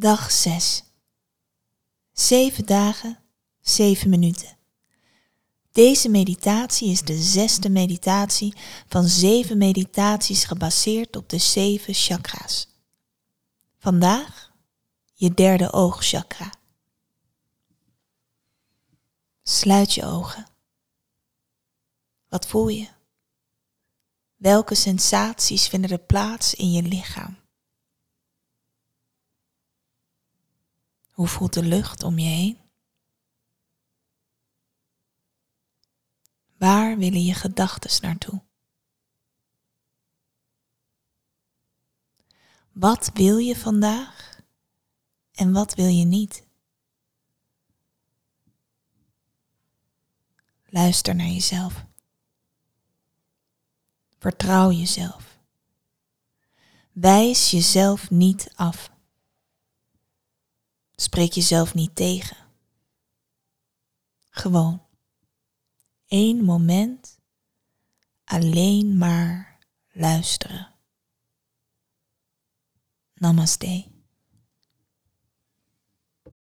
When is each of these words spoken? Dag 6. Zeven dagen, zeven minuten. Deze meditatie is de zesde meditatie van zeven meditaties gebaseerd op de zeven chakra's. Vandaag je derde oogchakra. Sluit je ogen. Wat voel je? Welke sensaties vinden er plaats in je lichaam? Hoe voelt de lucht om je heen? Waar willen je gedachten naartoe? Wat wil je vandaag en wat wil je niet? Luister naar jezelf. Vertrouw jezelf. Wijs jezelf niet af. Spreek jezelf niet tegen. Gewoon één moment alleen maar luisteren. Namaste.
Dag 0.00 0.30
6. 0.30 0.84
Zeven 2.12 2.66
dagen, 2.66 3.18
zeven 3.60 4.10
minuten. 4.10 4.56
Deze 5.72 6.08
meditatie 6.08 6.90
is 6.90 7.02
de 7.02 7.22
zesde 7.22 7.68
meditatie 7.68 8.54
van 8.86 9.04
zeven 9.04 9.58
meditaties 9.58 10.44
gebaseerd 10.44 11.16
op 11.16 11.28
de 11.28 11.38
zeven 11.38 11.94
chakra's. 11.94 12.68
Vandaag 13.78 14.52
je 15.14 15.34
derde 15.34 15.72
oogchakra. 15.72 16.52
Sluit 19.42 19.94
je 19.94 20.04
ogen. 20.04 20.46
Wat 22.28 22.46
voel 22.46 22.68
je? 22.68 22.88
Welke 24.36 24.74
sensaties 24.74 25.68
vinden 25.68 25.90
er 25.90 25.98
plaats 25.98 26.54
in 26.54 26.72
je 26.72 26.82
lichaam? 26.82 27.47
Hoe 31.18 31.28
voelt 31.28 31.52
de 31.52 31.62
lucht 31.62 32.02
om 32.02 32.18
je 32.18 32.28
heen? 32.28 32.58
Waar 36.56 36.98
willen 36.98 37.24
je 37.24 37.34
gedachten 37.34 38.02
naartoe? 38.02 38.42
Wat 42.72 43.10
wil 43.14 43.36
je 43.36 43.56
vandaag 43.56 44.40
en 45.32 45.52
wat 45.52 45.74
wil 45.74 45.86
je 45.86 46.04
niet? 46.04 46.46
Luister 50.66 51.14
naar 51.14 51.26
jezelf. 51.26 51.84
Vertrouw 54.18 54.70
jezelf. 54.70 55.38
Wijs 56.92 57.50
jezelf 57.50 58.10
niet 58.10 58.52
af. 58.54 58.96
Spreek 61.08 61.32
jezelf 61.32 61.74
niet 61.74 61.94
tegen. 61.96 62.36
Gewoon 64.30 64.82
één 66.06 66.44
moment 66.44 67.20
alleen 68.24 68.98
maar 68.98 69.58
luisteren. 69.92 70.74
Namaste. 73.14 73.84